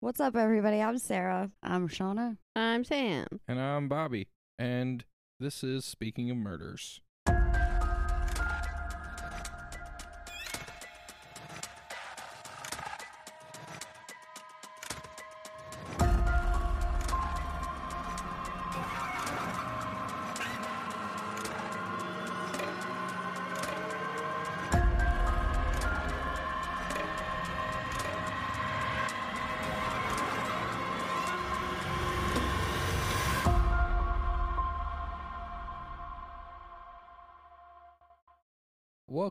[0.00, 0.80] What's up, everybody?
[0.80, 1.50] I'm Sara.
[1.60, 2.36] I'm Shauna.
[2.54, 3.26] I'm Sam.
[3.48, 4.28] And I'm Bobby.
[4.56, 5.04] And
[5.40, 7.00] this is Speaking of Murders.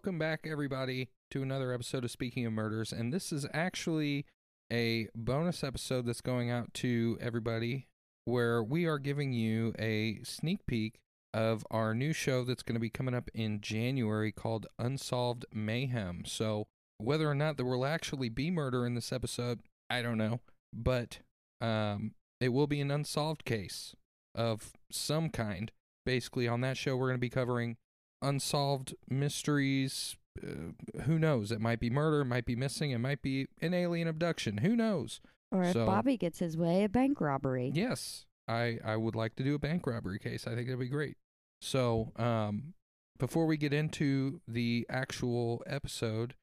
[0.07, 2.93] Welcome back, everybody, to another episode of Speaking of Murders.
[2.93, 4.25] And this is actually
[4.71, 7.87] a bonus episode that's going out to everybody
[8.23, 11.01] where we are giving you a sneak peek
[11.33, 16.23] of our new show that's going to be coming up in January called Unsolved Mayhem.
[16.25, 16.67] So,
[16.99, 20.39] whether or not there will actually be murder in this episode, I don't know.
[20.71, 21.19] But
[21.59, 23.93] um, it will be an unsolved case
[24.33, 25.69] of some kind.
[26.05, 27.75] Basically, on that show, we're going to be covering
[28.21, 30.15] unsolved mysteries.
[30.41, 31.51] Uh, who knows?
[31.51, 34.59] It might be murder, it might be missing, it might be an alien abduction.
[34.59, 35.19] Who knows?
[35.51, 37.71] Or if So- Bobby gets his way, a bank robbery.
[37.73, 40.45] Yes, I I would like to do a bank robbery case.
[40.45, 41.17] I think that'd be great.
[41.61, 42.73] So, um,
[43.17, 46.35] before we get into the actual episode,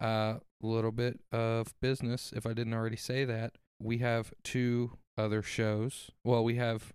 [0.00, 2.32] a uh, little bit of business.
[2.34, 6.10] If I didn't already say that, we have two other shows.
[6.24, 6.92] Well, we have,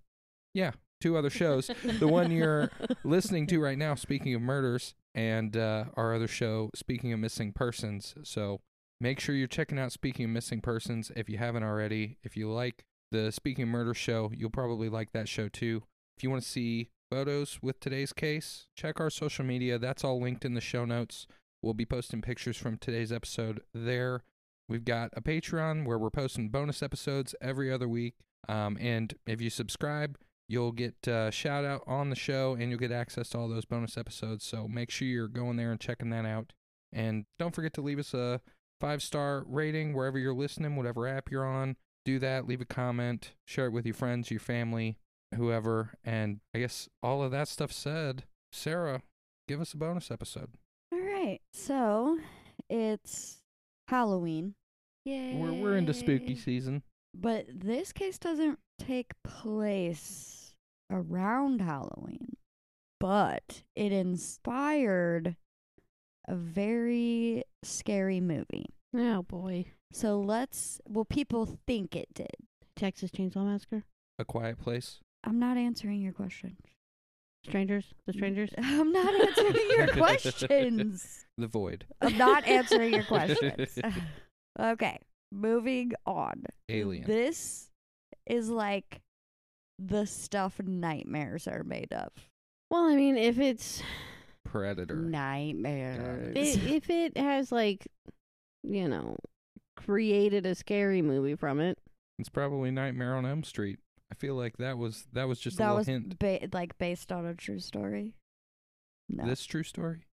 [0.54, 0.72] yeah,
[1.02, 1.70] two other shows.
[2.00, 2.72] the one you're
[3.04, 7.52] listening to right now, speaking of murders, and uh, our other show, speaking of missing
[7.52, 8.16] persons.
[8.24, 8.62] So
[9.00, 12.18] make sure you're checking out Speaking of Missing Persons if you haven't already.
[12.24, 15.84] If you like the Speaking of Murder show, you'll probably like that show too.
[16.16, 19.78] If you want to see photos with today's case, check our social media.
[19.78, 21.28] That's all linked in the show notes.
[21.62, 24.24] We'll be posting pictures from today's episode there.
[24.70, 28.16] We've got a Patreon where we're posting bonus episodes every other week.
[28.48, 30.18] Um, and if you subscribe,
[30.52, 33.66] you'll get uh, shout out on the show and you'll get access to all those
[33.66, 34.46] bonus episodes.
[34.46, 36.52] So make sure you're going there and checking that out.
[36.92, 38.42] And don't forget to leave us a
[38.82, 41.78] five star rating wherever you're listening, whatever app you're on.
[42.04, 44.98] Do that, leave a comment, share it with your friends, your family,
[45.36, 45.92] whoever.
[46.04, 49.04] And I guess all of that stuff said, Sara,
[49.48, 50.50] give us a bonus episode.
[50.92, 51.40] All right.
[51.54, 52.18] So
[52.70, 53.38] it's
[53.88, 54.56] Halloween,
[55.06, 55.36] Yay.
[55.36, 56.84] We're, we're into spooky season.
[57.14, 60.41] but this case doesn't take place
[60.92, 62.36] around Halloween,
[63.00, 65.36] but it inspired
[66.28, 68.68] a very scary movie.
[68.96, 69.66] Oh boy.
[69.94, 72.36] So let's, well, people think it did.
[72.76, 73.84] Texas Chainsaw Massacre.
[74.20, 75.00] A quiet place.
[75.24, 76.58] I'm not answering your question.
[77.46, 77.94] Strangers.
[78.06, 78.52] The strangers.
[78.58, 81.26] I'm not answering your questions.
[81.38, 81.86] The void.
[82.02, 83.80] I'm not answering your questions.
[84.60, 85.00] okay,
[85.32, 86.44] moving on.
[86.70, 87.06] Alien.
[87.06, 87.70] This
[88.28, 89.02] is like
[89.84, 92.12] the stuff nightmares are made of.
[92.70, 93.82] Well, I mean, if it's
[94.46, 94.96] Predator.
[94.96, 96.36] Nightmares.
[96.36, 97.88] i if it has like,
[98.64, 99.18] you know,
[99.78, 101.78] created a scary movie from it.
[102.20, 103.80] It's probably Nightmare on Elm Street.
[104.12, 106.20] I feel like that was that was just a that little was hint.
[106.20, 108.14] ba- like based on a true story.
[109.10, 109.26] No.
[109.26, 110.06] This true story.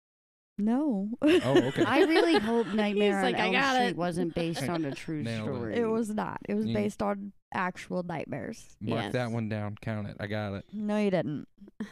[0.59, 1.09] No.
[1.23, 1.29] Oh,
[1.69, 1.85] okay.
[1.87, 4.93] I really hope Nightmare like, on "I Elm got Street it." wasn't based on a
[4.95, 5.53] true Nailed it.
[5.55, 5.77] story.
[5.77, 6.39] it was not.
[6.49, 8.77] It was You- based on actual nightmares.
[8.81, 9.77] Mark that one down.
[9.81, 10.17] Count it.
[10.21, 10.65] I got it.
[10.73, 11.47] No, you didn't.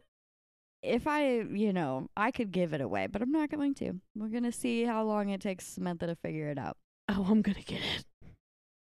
[0.80, 3.94] If I, you know, I could give it away, but I'm not going to.
[4.14, 6.76] We're going to see how long it takes Samantha to figure it out.
[7.08, 8.04] oh, I'm gonna get it.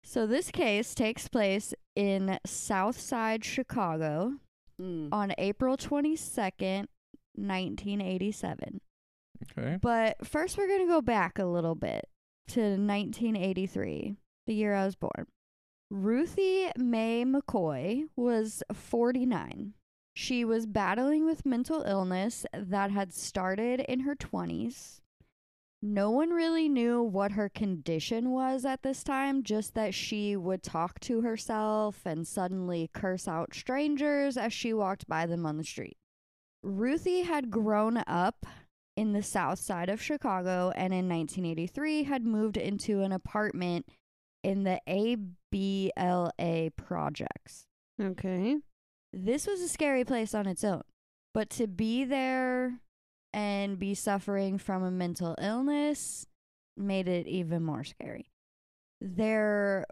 [0.04, 4.34] So this case takes place in Southside Chicago
[4.80, 5.08] Mm.
[5.12, 6.86] on April 22nd,
[7.40, 8.80] 1987.
[9.58, 9.78] Okay.
[9.80, 12.08] But first we're going to go back a little bit
[12.48, 15.26] to 1983, the year I was born.
[15.90, 19.74] Ruthie Mae McCoy was 49.
[20.14, 25.00] She was battling with mental illness that had started in her 20s.
[25.82, 30.62] No one really knew what her condition was at this time, just that she would
[30.62, 35.64] talk to herself and suddenly curse out strangers as she walked by them on the
[35.64, 35.96] street.
[36.62, 38.46] Ruthie had grown up
[38.96, 43.86] in the south side of Chicago and in 1983 had moved into an apartment
[44.42, 47.66] in the ABLA projects.
[48.00, 48.58] Okay.
[49.12, 50.82] This was a scary place on its own,
[51.34, 52.80] but to be there
[53.32, 56.26] and be suffering from a mental illness
[56.76, 58.30] made it even more scary.
[59.00, 59.86] There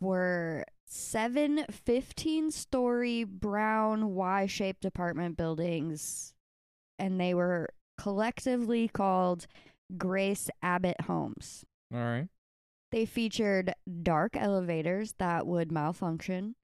[0.00, 6.34] were seven 15 story brown Y shaped apartment buildings,
[6.98, 9.46] and they were collectively called
[9.96, 11.64] Grace Abbott Homes.
[11.92, 12.28] All right.
[12.90, 13.72] They featured
[14.02, 16.56] dark elevators that would malfunction,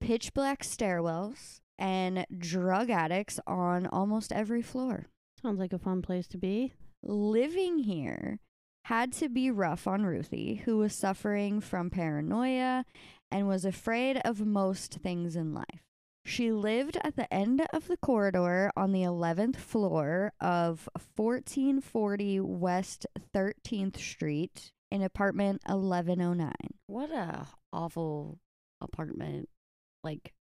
[0.00, 5.06] pitch black stairwells, and drug addicts on almost every floor.
[5.40, 6.72] Sounds like a fun place to be.
[7.04, 8.40] Living here
[8.86, 12.84] had to be rough on Ruthie, who was suffering from paranoia
[13.30, 15.82] and was afraid of most things in life.
[16.24, 23.06] She lived at the end of the corridor on the 11th floor of 1440 West
[23.34, 26.52] 13th Street in apartment 1109.
[26.86, 28.38] What a awful
[28.80, 29.48] apartment,
[30.02, 30.32] like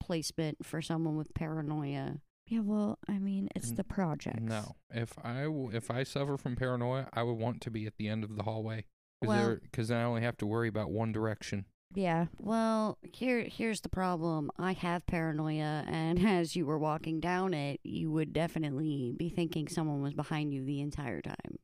[0.00, 2.20] placement for someone with paranoia.
[2.48, 4.40] Yeah, well, I mean, it's the project.
[4.40, 7.96] No, if I w- if I suffer from paranoia, I would want to be at
[7.96, 8.84] the end of the hallway
[9.22, 11.66] Well- because then I only have to worry about one direction.
[11.94, 12.26] Yeah.
[12.38, 14.50] Well, here here's the problem.
[14.58, 19.68] I have paranoia, and as you were walking down it, you would definitely be thinking
[19.68, 21.58] someone was behind you the entire time.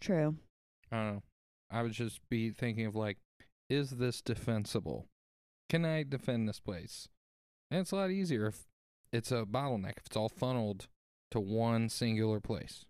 [0.00, 0.36] True.
[0.90, 1.22] I don't know.
[1.70, 3.18] I would just be thinking of like,
[3.68, 5.06] is this defensible?
[5.68, 7.08] Can I defend this place?
[7.70, 8.66] And it's a lot easier if
[9.12, 10.86] it's a bottleneck, if it's all funneled
[11.32, 12.84] to one singular place.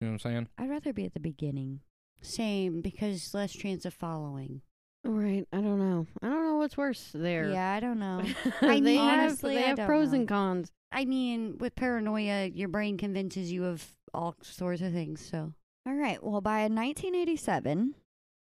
[0.00, 0.48] You know what I'm saying?
[0.58, 1.80] I'd rather be at the beginning.
[2.20, 4.62] Same, because less chance of following.
[5.04, 5.46] Right.
[5.52, 6.06] I don't know.
[6.22, 7.50] I don't know what's worse there.
[7.50, 8.22] Yeah, I don't know.
[8.62, 10.20] I mean, they have, honestly, they I have don't pros know.
[10.20, 10.72] and cons.
[10.92, 13.84] I mean, with paranoia, your brain convinces you of
[14.14, 15.20] all sorts of things.
[15.28, 15.52] So
[15.86, 16.22] All right.
[16.22, 17.94] Well, by 1987,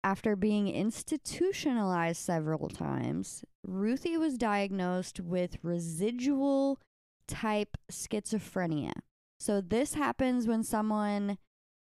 [0.04, 6.80] after being institutionalized several times, Ruthie was diagnosed with residual
[7.28, 8.92] type schizophrenia.
[9.40, 11.38] So, this happens when someone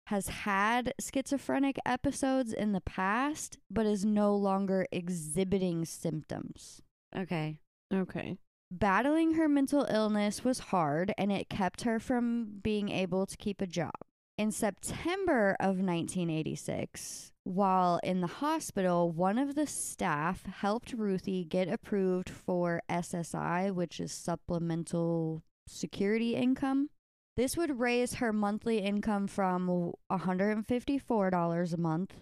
[0.08, 6.82] has had schizophrenic episodes in the past, but is no longer exhibiting symptoms.
[7.16, 7.58] okay,
[7.92, 8.38] Okay.
[8.70, 13.60] Battling her mental illness was hard and it kept her from being able to keep
[13.60, 13.92] a job.
[14.36, 21.68] In September of 1986, while in the hospital, one of the staff helped Ruthie get
[21.68, 26.88] approved for SSI, which is supplemental security income.
[27.36, 32.14] This would raise her monthly income from $154 a month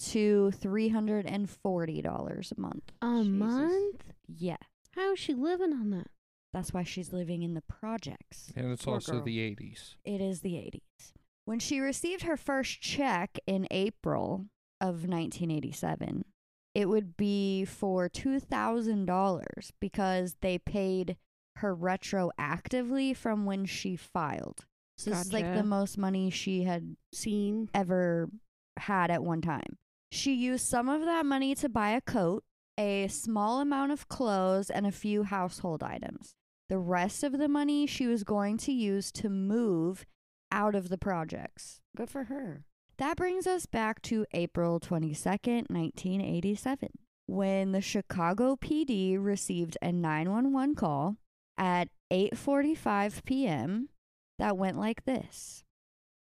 [0.00, 2.92] to $340 a month.
[3.02, 3.28] A Jesus.
[3.28, 4.04] month?
[4.26, 4.56] Yeah.
[4.92, 6.08] How is she living on that?
[6.52, 8.52] That's why she's living in the projects.
[8.56, 9.22] And it's Poor also girl.
[9.22, 9.94] the 80s.
[10.04, 11.12] It is the 80s.
[11.44, 14.46] When she received her first check in April
[14.80, 16.24] of 1987,
[16.74, 19.44] it would be for $2,000
[19.80, 21.16] because they paid
[21.58, 24.66] her retroactively from when she filed.
[24.96, 27.70] So this is like the most money she had seen.
[27.72, 28.28] ever
[28.78, 29.78] had at one time.
[30.10, 32.42] She used some of that money to buy a coat,
[32.76, 36.34] a small amount of clothes, and a few household items.
[36.68, 40.04] The rest of the money she was going to use to move
[40.50, 41.80] out of the projects.
[41.96, 42.64] Good for her.
[42.98, 46.88] That brings us back to April 22nd, 1987,
[47.26, 51.16] when the Chicago PD received a 911 call
[51.58, 53.88] at 8:45 p.m.
[54.38, 55.64] that went like this.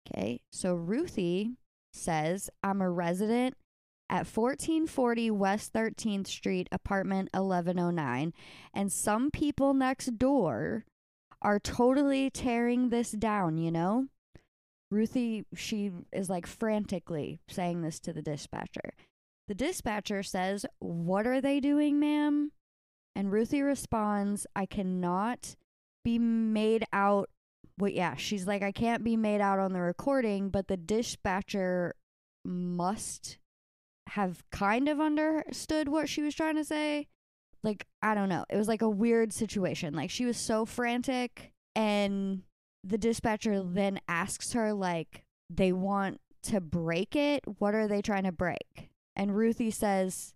[0.08, 0.42] Okay?
[0.52, 1.58] So Ruthie
[1.94, 3.56] says, "I'm a resident
[4.10, 8.34] at 1440 West 13th Street, apartment 1109,
[8.74, 10.86] and some people next door
[11.42, 14.08] are totally tearing this down, you know?"
[14.90, 18.94] Ruthie, she is like frantically saying this to the dispatcher.
[19.48, 22.52] The dispatcher says, What are they doing, ma'am?
[23.18, 25.56] And Ruthie responds, I cannot
[26.06, 27.32] be made out.
[27.80, 31.96] Well, yeah, she's like, I can't be made out on the recording, but the dispatcher
[32.46, 33.40] must
[34.10, 37.08] have kind of understood what she was trying to say.
[37.64, 38.46] Like, I don't know.
[38.52, 39.96] It was like a weird situation.
[39.96, 42.44] Like, she was so frantic, and
[42.84, 47.44] the dispatcher then asks her, like, they want to break it.
[47.58, 48.92] What are they trying to break?
[49.16, 50.36] And Ruthie says,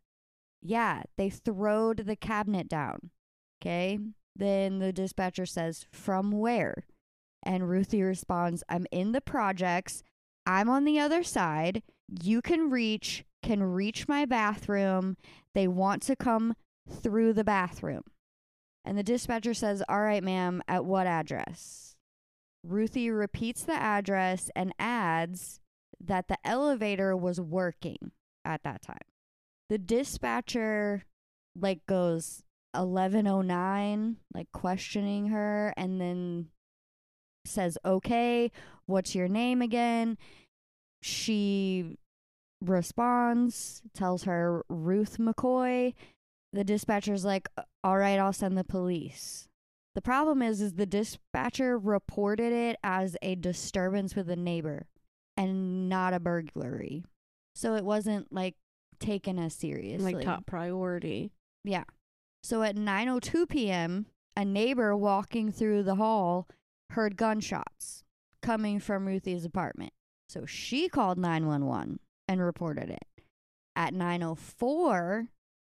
[0.62, 3.10] yeah, they throwed the cabinet down.
[3.62, 4.00] Okay.
[4.36, 6.86] Then the dispatcher says, from where?
[7.44, 10.04] And Ruthie responds, I'm in the projects.
[10.46, 11.84] I'm on the other side.
[12.22, 15.18] You can reach, can reach my bathroom.
[15.54, 16.56] They want to come
[16.90, 18.04] through the bathroom.
[18.86, 21.96] And the dispatcher says, All right, ma'am, at what address?
[22.64, 25.60] Ruthie repeats the address and adds
[26.00, 28.12] that the elevator was working
[28.44, 29.11] at that time.
[29.72, 31.06] The dispatcher
[31.58, 36.50] like goes 1109 like questioning her and then
[37.46, 38.52] says, "Okay,
[38.86, 40.18] what's your name again?"
[41.02, 41.96] She
[42.60, 45.94] responds, tells her Ruth McCoy.
[46.52, 47.48] The dispatcher's like,
[47.82, 49.48] "All right, I'll send the police."
[49.96, 54.88] The problem is is the dispatcher reported it as a disturbance with a neighbor
[55.38, 57.06] and not a burglary.
[57.56, 58.58] So it wasn't like
[59.02, 60.14] taken as seriously.
[60.14, 61.32] Like top priority.
[61.64, 61.84] Yeah.
[62.44, 64.06] So at 9:02 p.m.,
[64.36, 66.48] a neighbor walking through the hall
[66.92, 68.04] heard gunshots
[68.42, 69.94] coming from Ruthie's apartment.
[70.30, 73.06] So she called 911 and reported it.
[73.76, 75.28] At 9:04,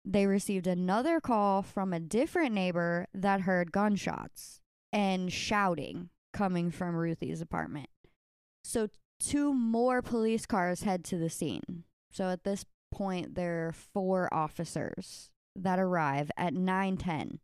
[0.05, 6.95] they received another call from a different neighbor that heard gunshots and shouting coming from
[6.95, 7.89] Ruthie's apartment.
[8.63, 11.83] So two more police cars head to the scene.
[12.11, 17.39] So at this point there are four officers that arrive at 9:10.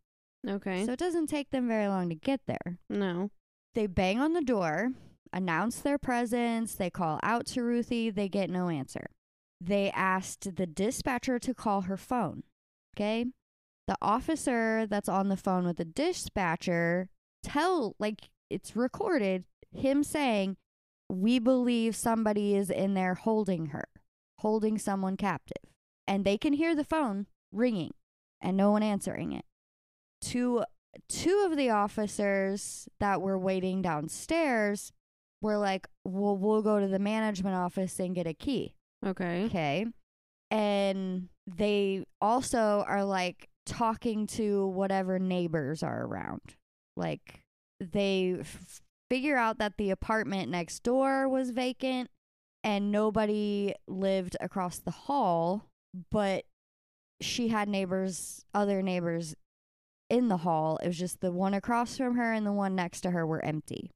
[0.48, 0.84] Okay.
[0.84, 2.78] So it doesn't take them very long to get there.
[2.88, 3.30] no.
[3.74, 4.92] They bang on the door,
[5.34, 9.10] announce their presence, they call out to Ruthie, they get no answer.
[9.60, 12.44] They asked the dispatcher to call her phone.
[12.96, 13.26] Okay?
[13.86, 17.10] The officer that's on the phone with the dispatcher
[17.42, 20.56] tell like it's recorded him saying,
[21.10, 23.88] "We believe somebody is in there holding her,
[24.38, 25.72] holding someone captive."
[26.06, 27.92] And they can hear the phone ringing
[28.40, 29.44] and no one answering it.
[30.20, 30.64] Two
[31.08, 34.92] two of the officers that were waiting downstairs
[35.42, 38.74] were like, "Well, we'll go to the management office and get a key."
[39.04, 39.44] Okay.
[39.44, 39.86] Okay.
[40.50, 46.56] And they also are like talking to whatever neighbors are around.
[46.96, 47.42] Like
[47.80, 52.10] they f- figure out that the apartment next door was vacant
[52.66, 55.66] and nobody lived across the hall,
[56.10, 56.44] but
[57.20, 59.36] she had neighbors, other neighbors
[60.10, 60.76] in the hall.
[60.82, 63.42] It was just the one across from her and the one next to her were
[63.44, 63.90] empty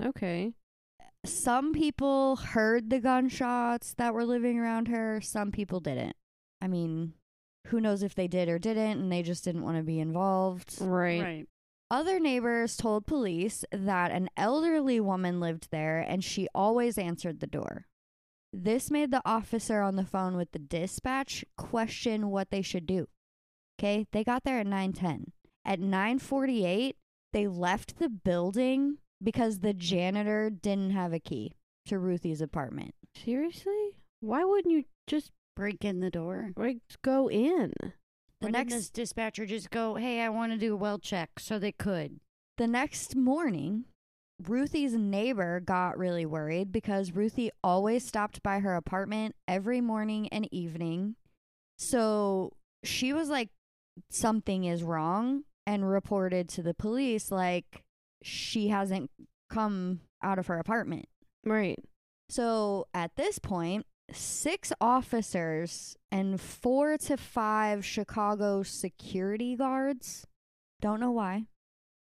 [0.00, 0.52] Okay.
[1.24, 5.20] some people heard the gunshots that were living around her.
[5.22, 6.14] Some people didn't.
[6.60, 7.14] I mean,
[7.68, 10.74] who knows if they did or didn't, and they just didn't want to be involved.
[10.80, 11.22] Right.
[11.22, 11.48] Right.
[11.90, 17.46] Other neighbors told police that an elderly woman lived there and she always answered the
[17.46, 17.86] door.
[18.52, 23.06] This made the officer on the phone with the dispatch question what they should do.
[23.78, 25.32] Okay, they got there at 9:10.
[25.64, 26.96] At 9:48,
[27.32, 31.52] they left the building because the janitor didn't have a key
[31.86, 32.94] to Ruthie's apartment.
[33.14, 33.96] Seriously?
[34.20, 36.50] Why wouldn't you just Break in the door.
[36.54, 37.72] like go in?
[38.40, 40.98] The Why didn't next this dispatcher just go, "Hey, I want to do a well
[40.98, 42.20] check," so they could.
[42.58, 43.86] The next morning,
[44.42, 50.52] Ruthie's neighbor got really worried because Ruthie always stopped by her apartment every morning and
[50.52, 51.16] evening.
[51.78, 52.52] So
[52.84, 53.50] she was like,
[54.10, 57.82] something is wrong, and reported to the police, like,
[58.22, 59.10] she hasn't
[59.50, 61.06] come out of her apartment.
[61.44, 61.78] Right.
[62.28, 70.26] So at this point, six officers and four to five Chicago security guards,
[70.80, 71.46] don't know why,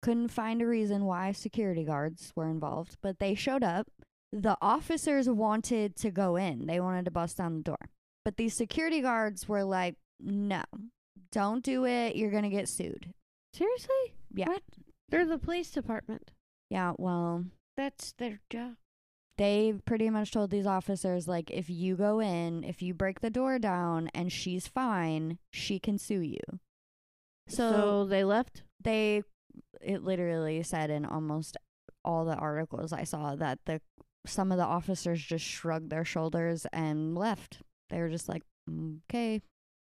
[0.01, 3.87] couldn't find a reason why security guards were involved, but they showed up.
[4.31, 7.89] The officers wanted to go in, they wanted to bust down the door.
[8.25, 10.63] But these security guards were like, no,
[11.31, 12.15] don't do it.
[12.15, 13.13] You're going to get sued.
[13.53, 14.13] Seriously?
[14.33, 14.49] Yeah.
[14.49, 14.63] What?
[15.09, 16.31] They're the police department.
[16.69, 17.45] Yeah, well,
[17.77, 18.73] That's their job.
[19.37, 23.29] They pretty much told these officers like if you go in if you break the
[23.29, 26.39] door down and she's fine she can sue you.
[27.47, 28.63] So, So, they left.
[28.81, 29.23] they
[29.81, 31.55] it literally said in almost
[32.03, 33.81] all the articles i saw that the
[34.25, 37.61] some of the officers just shrugged their shoulders and left.
[37.89, 39.41] They were just like "Mm, okay.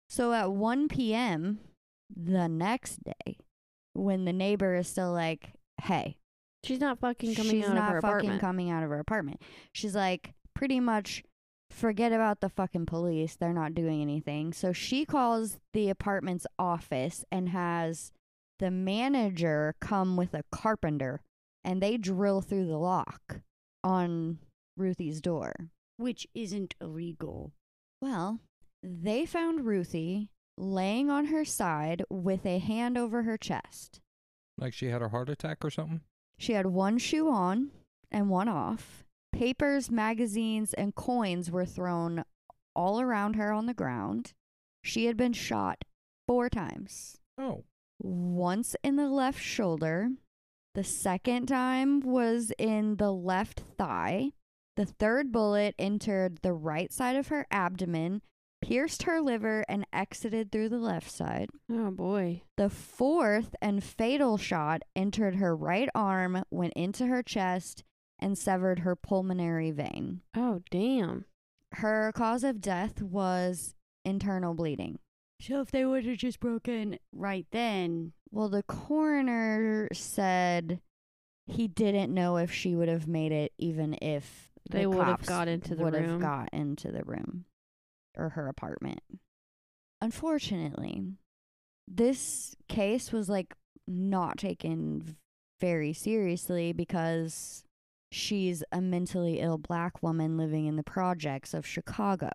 [0.10, 1.60] So at 1 p.m
[2.14, 3.38] the next day
[3.94, 6.18] when the neighbor is still like hey
[6.64, 8.42] She's not fucking coming she's out not of her fucking apartment.
[8.42, 9.42] coming out of her apartment.
[9.74, 11.24] She's like, pretty much,
[11.70, 13.36] forget about the fucking police.
[13.36, 14.54] They're not doing anything.
[14.54, 18.12] So she calls the apartment's office and has
[18.60, 21.22] the manager come with a carpenter,
[21.66, 23.42] and they drill through the lock
[23.84, 24.40] on
[24.78, 25.54] Ruthie's door.
[25.98, 27.52] Which isn't illegal.
[28.02, 28.40] Well,
[28.82, 34.00] they found Ruthie laying on her side with a hand over her chest.
[34.58, 36.02] Like she had a heart attack or something?
[36.38, 37.72] She had one shoe on
[38.12, 39.04] and one off.
[39.32, 42.24] Papers, magazines, and coins were thrown
[42.76, 44.34] all around her on the ground.
[44.84, 45.84] She had been shot
[46.28, 47.64] four times Oh.
[48.00, 50.10] once in the left shoulder.
[50.76, 54.32] The second time was in the left thigh.
[54.76, 58.22] The third bullet entered the right side of her abdomen,
[58.64, 61.50] pierced her liver, and exited through the left side.
[61.72, 62.42] oh boy.
[62.58, 67.84] The fourth and fatal shot entered her right arm, went into her chest,
[68.20, 70.22] and severed her pulmonary vein.
[70.36, 71.26] Oh damn.
[71.74, 75.00] Her cause of death was internal bleeding.
[75.42, 80.80] So if they would have just broken right then, Well, the coroner said
[81.48, 85.26] he didn't know if she would have made it, even if They the would have
[85.26, 87.46] got into the would have got into the room.
[88.18, 89.02] Or her apartment.
[90.02, 91.04] Unfortunately,
[91.88, 93.56] this case was like
[93.88, 95.16] not taken
[95.60, 97.64] very seriously because
[98.12, 102.30] she's a mentally ill black woman living in the projects of Chicago.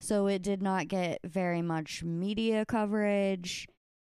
[0.00, 3.68] So it did not get very much media coverage.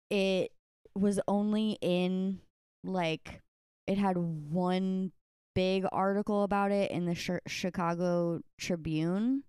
[0.10, 0.52] It
[0.96, 2.40] was only in
[2.84, 3.42] like
[3.88, 5.12] it had one
[5.54, 9.44] big article about it in the Chi- Chicago Tribune,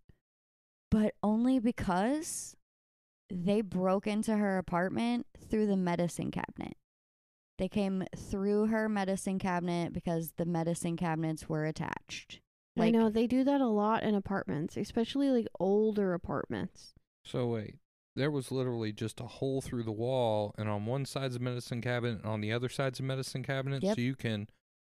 [0.92, 2.54] but only because
[3.30, 6.76] they broke into her apartment through the medicine cabinet.
[7.58, 12.40] They came through her medicine cabinet because the medicine cabinets were attached.
[12.78, 16.94] I know they do that a lot in apartments, especially like older apartments.
[17.24, 17.76] So wait,
[18.16, 21.80] there was literally just a hole through the wall, and on one side's a medicine
[21.80, 23.96] cabinet, and on the other side's a medicine cabinet, Yep.
[23.96, 24.48] so you can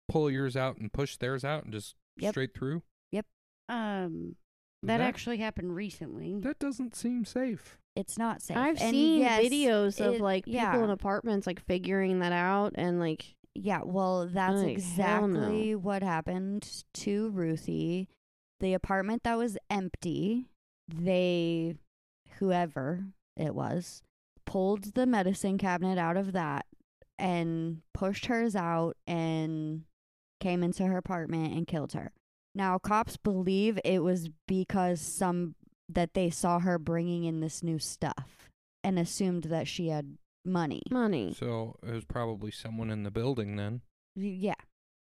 [0.07, 2.33] pull yours out and push theirs out and just Yep.
[2.33, 2.81] straight through.
[3.11, 3.25] Yep.
[3.69, 4.35] Um,
[4.83, 6.39] that, That- actually happened recently.
[6.39, 7.77] That doesn't seem safe.
[7.95, 8.57] It's not safe.
[8.57, 10.83] I've And seen yes, videos of it- like people yeah.
[10.83, 15.39] in apartments like figuring that out and like Yeah, well, that's Like, hell no.
[15.39, 18.07] exactly what happened to Ruthie.
[18.59, 20.45] The apartment that was empty,
[20.87, 21.75] they,
[22.37, 23.05] whoever
[23.35, 24.03] it was,
[24.45, 26.67] pulled the medicine cabinet out of that
[27.17, 29.85] and pushed hers out and
[30.39, 32.11] came into her apartment and killed her.
[32.57, 35.55] Now, cops believe it was because some
[35.89, 38.49] that they saw her bringing in this new stuff
[38.83, 40.81] and assumed that she had money.
[40.91, 41.35] money.
[41.37, 43.81] So it was probably someone in the building then.
[44.15, 44.55] Yeah.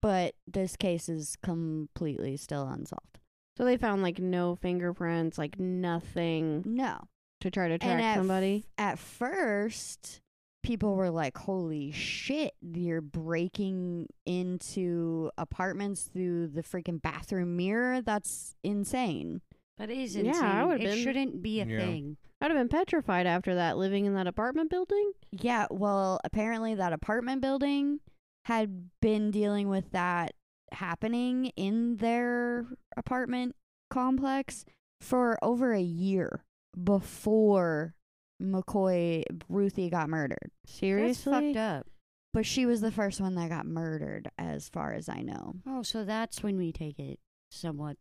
[0.02, 3.18] But this case is completely still unsolved.
[3.56, 7.08] So they found like no fingerprints, like nothing No.
[7.40, 8.64] to try to and track at, somebody.
[8.78, 10.20] f- at first,
[10.62, 18.00] people were like, holy shit, you're breaking into apartments through the freaking bathroom mirror?
[18.02, 19.40] That's insane.
[19.78, 20.66] That is Yeah, I insane.
[20.68, 21.78] would've it been- shouldn't be a Yeah.
[21.78, 22.16] thing.
[22.40, 25.12] I'd have been petrified after that living in that apartment building.
[25.32, 28.00] Yeah, well, apparently that apartment building
[28.44, 30.34] had been dealing with that
[30.72, 32.66] happening in their
[32.96, 33.54] apartment
[33.90, 34.64] complex
[35.00, 36.44] for over a year
[36.82, 37.94] before
[38.40, 40.50] McCoy Ruthie got murdered.
[40.66, 41.32] Seriously?
[41.32, 41.86] That's fucked up.
[42.34, 45.54] But she was the first one that got murdered as far as I know.
[45.66, 47.18] Oh, so that's when we take it
[47.50, 47.96] somewhat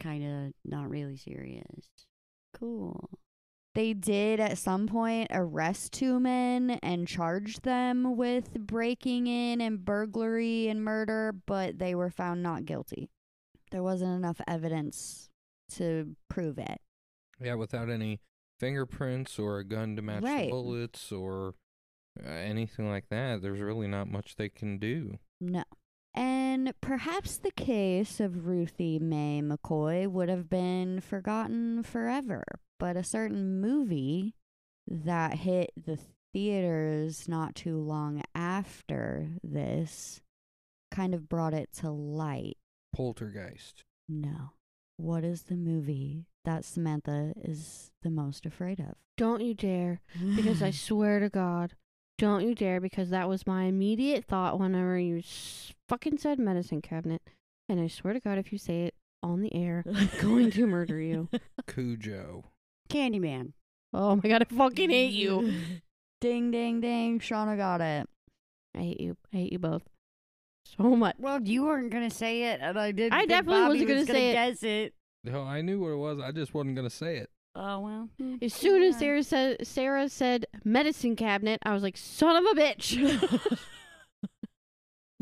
[0.00, 1.88] kind of not really serious.
[2.54, 3.10] Cool.
[3.74, 9.84] They did at some point arrest two men and charge them with breaking in and
[9.84, 13.10] burglary and murder, but they were found not guilty.
[13.70, 15.30] There wasn't enough evidence
[15.76, 16.80] to prove it.
[17.40, 18.20] Yeah, without any
[18.62, 20.44] fingerprints or a gun to match Right.
[20.44, 21.54] the bullets or
[22.24, 25.18] uh, anything like that, there's really not much they can do.
[25.40, 25.64] No.
[26.14, 32.44] And perhaps the case of Ruthie Mae McCoy would have been forgotten forever,
[32.78, 34.34] but a certain movie
[34.86, 35.98] that hit the
[36.32, 40.20] theaters not too long after this
[40.90, 42.58] kind of brought it to light.
[42.94, 43.82] Poltergeist.
[44.08, 44.50] No.
[45.02, 48.94] What is the movie that Samantha is the most afraid of?
[49.16, 50.00] Don't you dare.
[50.36, 51.72] Because I swear to God,
[52.18, 52.80] don't you dare.
[52.80, 57.20] Because that was my immediate thought whenever you s- fucking said medicine cabinet.
[57.68, 60.66] And I swear to God, if you say it on the air, I'm going to
[60.68, 61.28] murder you.
[61.66, 62.44] Cujo.
[62.88, 63.54] Candyman.
[63.92, 65.52] Oh my God, I fucking hate you.
[66.20, 67.18] ding, ding, ding.
[67.18, 68.08] Shauna got it.
[68.76, 69.16] I hate you.
[69.34, 69.82] I hate you both
[70.76, 71.16] so much.
[71.18, 73.12] Well, you weren't gonna say it, and I didn't.
[73.12, 74.32] I think definitely Bobby wasn't gonna was say it.
[74.32, 74.94] Guess it.
[75.24, 76.18] No, I knew what it was.
[76.20, 77.30] I just wasn't gonna say it.
[77.54, 78.08] Oh well.
[78.18, 78.36] Hmm.
[78.40, 82.60] As soon as Sara said Sara said medicine cabinet, I was like, son of a
[82.60, 83.58] bitch.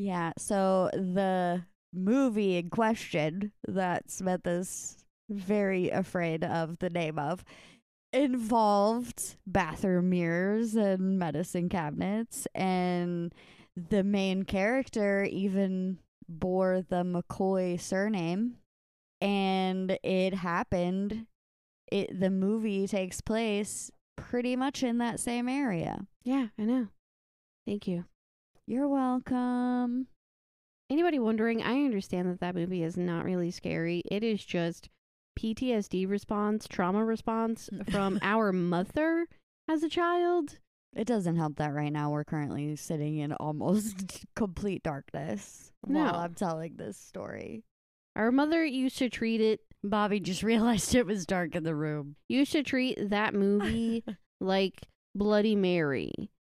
[0.00, 4.96] Yeah, so the movie in question that Samantha's
[5.28, 7.44] very afraid of the name of
[8.10, 13.34] involved bathroom mirrors and medicine cabinets and
[13.76, 18.56] the main character even bore the McCoy surname
[19.20, 21.26] and it happened
[21.90, 26.06] it the movie takes place pretty much in that same area.
[26.22, 26.88] yeah, I know.
[27.66, 28.04] Thank you.
[28.66, 30.06] You're welcome.
[30.88, 34.02] Anybody wondering, I understand that that movie is not really scary.
[34.10, 34.88] It is just
[35.38, 39.26] PTSD response, trauma response from our mother
[39.68, 40.58] as a child.
[40.94, 46.34] It doesn't help that right now we're currently sitting in almost complete darkness while I'm
[46.34, 47.64] telling this story.
[48.16, 52.16] Our mother used to treat it, Bobby just realized it was dark in the room.
[52.28, 54.04] used to treat that movie
[54.40, 56.12] like Bloody Mary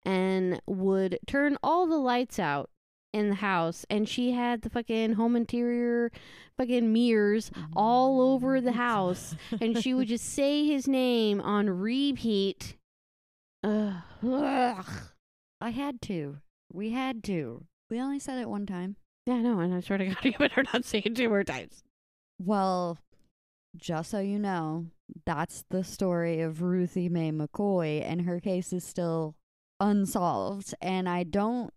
[0.05, 2.71] and would turn all the lights out
[3.13, 6.11] in the house, and she had the fucking home interior,
[6.57, 12.77] fucking mirrors all over the house, and she would just say his name on repeat.
[13.65, 13.95] Ugh.
[14.25, 14.87] Ugh.
[15.61, 16.39] I had to.
[16.73, 17.65] We had to.
[17.91, 18.97] We only said it one time.
[19.27, 21.85] Yeah, no, and I swear to God, you better not say it two more times.
[22.39, 22.99] Well,
[23.77, 24.87] just so you know,
[25.25, 29.37] that's the story of Ruthie Mae McCoy, and her case is still
[29.79, 30.75] unsolved.
[30.81, 31.73] And I don't,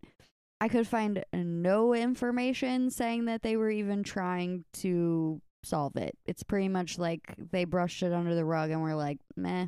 [0.59, 6.17] I could find no information saying that they were even trying to solve it.
[6.25, 9.67] It's pretty much like they brushed it under the rug and were like, meh.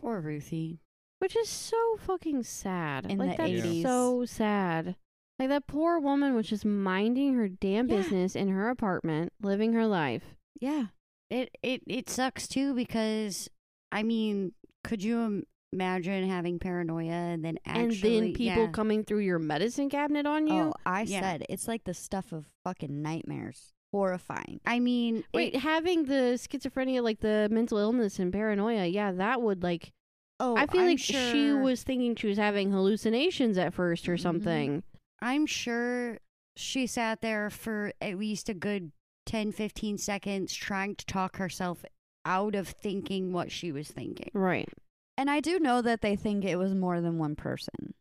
[0.00, 0.78] Poor Ruthie.
[1.20, 3.06] Which is so fucking sad.
[3.10, 3.82] In like the that's 80s.
[3.82, 4.96] so sad.
[5.38, 7.96] Like that poor woman was just minding her damn Yeah.
[7.96, 10.24] business in her apartment, living her life.
[10.60, 10.86] Yeah.
[11.30, 13.48] It it it sucks too because
[13.92, 14.52] I mean,
[14.82, 18.70] could you im- imagine having paranoia and then actually and then people yeah.
[18.70, 20.62] coming through your medicine cabinet on you.
[20.62, 21.20] Oh, I Yeah.
[21.20, 23.72] said it's like the stuff of fucking nightmares.
[23.92, 24.60] Horrifying.
[24.64, 29.42] I mean, Wait, it, having the schizophrenia, like the mental illness and paranoia, yeah, that
[29.42, 29.92] would like.
[30.40, 34.16] Oh, I feel I'm like she was thinking she was having hallucinations at first or
[34.16, 34.20] Mhm.
[34.20, 34.82] something.
[35.20, 36.18] I'm sure
[36.56, 38.90] she sat there for at least a good
[39.26, 41.84] 10, 15 seconds trying to talk herself
[42.24, 44.30] out of thinking what she was thinking.
[44.34, 44.68] Right.
[45.16, 47.94] And I do know that they think it was more than one person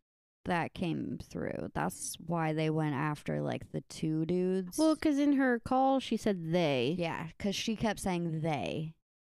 [0.46, 1.70] that came through.
[1.74, 4.78] That's why they went after like the two dudes.
[4.78, 6.96] Well, because in her call she said they.
[6.98, 8.94] yeah, because she kept saying they.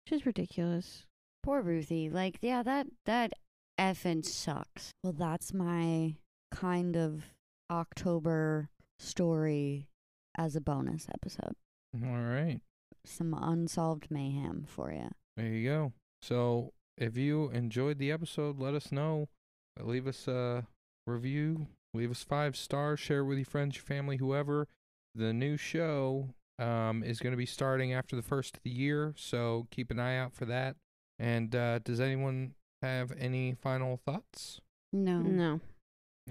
[0.07, 1.05] She's ridiculous.
[1.43, 2.09] Poor Ruthie.
[2.09, 3.33] Like, yeah, that that
[3.79, 4.93] effing sucks.
[5.03, 6.17] Well, that's my
[6.51, 7.25] kind of
[7.71, 9.89] October story
[10.37, 11.55] as a bonus episode.
[11.95, 12.61] All right.
[13.05, 15.11] Some unsolved mayhem for you.
[15.37, 15.93] There you go.
[16.21, 19.29] So if you enjoyed the episode, let us know.
[19.81, 20.67] Leave us a
[21.07, 21.67] review.
[21.95, 23.01] Leave us five stars.
[23.01, 24.69] Share with your friends, your family, whoever.
[25.15, 26.29] The new show
[26.59, 29.99] um, is going to be starting after the first of the year, so keep an
[29.99, 30.77] eye out for that.
[31.19, 34.61] And uh, does anyone have any final thoughts?
[34.93, 35.19] No.
[35.19, 35.61] No.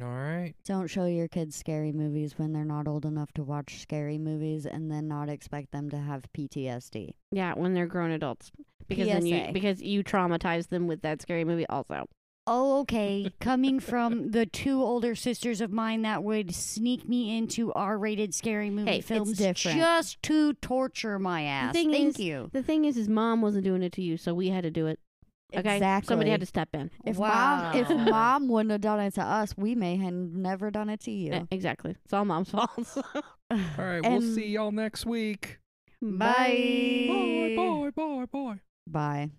[0.02, 0.54] All right.
[0.66, 4.66] Don't show your kids scary movies when they're not old enough to watch scary movies
[4.66, 7.16] and then not expect them to have PTSD.
[7.32, 8.52] Yeah, when they're grown adults.
[8.88, 12.08] Because then you because you traumatize them with that scary movie also.
[12.48, 13.32] Oh, okay.
[13.40, 18.70] Coming from the two older sisters of mine that would sneak me into R-rated scary
[18.72, 19.78] movie Hey, it's films different.
[19.78, 21.74] just to torture my ass.
[21.74, 22.50] thing Thank is- you.
[22.52, 24.88] The thing is his mom wasn't doing it to you, so we had to do
[24.88, 25.00] it.
[25.56, 25.76] Okay?
[25.76, 26.08] Exactly.
[26.08, 26.90] Somebody had to step in.
[27.06, 27.72] If Wow.
[27.74, 31.02] mom, if mom wouldn't have done it to us, we may have never done it
[31.02, 31.34] to you.
[31.34, 31.96] Eh, Exactly.
[32.06, 32.70] It's all mom's fault.
[33.52, 34.02] All right.
[34.02, 35.60] we'll And- see y'all next week.
[36.02, 37.06] Bye.
[37.08, 37.56] Bye.
[37.56, 37.92] Bye.
[37.94, 38.26] Bye.
[38.32, 38.60] Bye.
[38.88, 39.30] Bye.